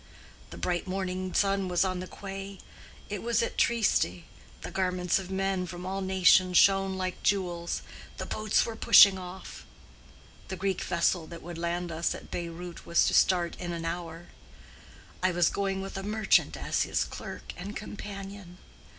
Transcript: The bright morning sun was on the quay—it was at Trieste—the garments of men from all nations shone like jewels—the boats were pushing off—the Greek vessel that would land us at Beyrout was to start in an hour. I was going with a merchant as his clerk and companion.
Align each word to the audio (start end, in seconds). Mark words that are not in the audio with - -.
The 0.49 0.57
bright 0.57 0.87
morning 0.87 1.31
sun 1.35 1.67
was 1.67 1.85
on 1.85 1.99
the 1.99 2.07
quay—it 2.07 3.21
was 3.21 3.43
at 3.43 3.55
Trieste—the 3.55 4.71
garments 4.71 5.19
of 5.19 5.29
men 5.29 5.67
from 5.67 5.85
all 5.85 6.01
nations 6.01 6.57
shone 6.57 6.97
like 6.97 7.21
jewels—the 7.21 8.25
boats 8.25 8.65
were 8.65 8.75
pushing 8.75 9.19
off—the 9.19 10.55
Greek 10.55 10.81
vessel 10.83 11.27
that 11.27 11.43
would 11.43 11.59
land 11.59 11.91
us 11.91 12.15
at 12.15 12.31
Beyrout 12.31 12.83
was 12.83 13.05
to 13.05 13.13
start 13.13 13.55
in 13.57 13.73
an 13.73 13.85
hour. 13.85 14.29
I 15.21 15.29
was 15.31 15.49
going 15.49 15.81
with 15.83 15.95
a 15.99 16.01
merchant 16.01 16.57
as 16.57 16.81
his 16.81 17.03
clerk 17.03 17.53
and 17.55 17.75
companion. 17.75 18.57